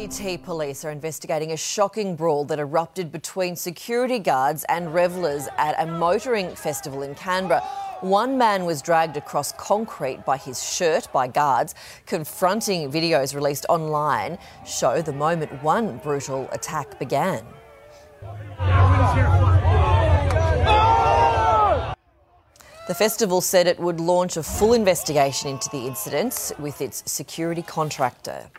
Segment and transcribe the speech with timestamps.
[0.00, 5.74] ACT police are investigating a shocking brawl that erupted between security guards and revellers at
[5.78, 7.60] a motoring festival in Canberra.
[8.00, 11.74] One man was dragged across concrete by his shirt by guards.
[12.06, 17.44] Confronting videos released online show the moment one brutal attack began.
[22.88, 27.62] The festival said it would launch a full investigation into the incidents with its security
[27.62, 28.50] contractor.